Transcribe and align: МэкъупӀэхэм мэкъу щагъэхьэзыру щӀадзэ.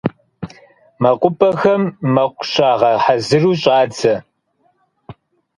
МэкъупӀэхэм 1.01 1.83
мэкъу 2.13 2.45
щагъэхьэзыру 2.51 3.55
щӀадзэ. 3.61 4.15